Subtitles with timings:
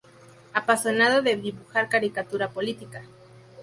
[0.55, 3.03] Apasionado de dibujar caricatura política.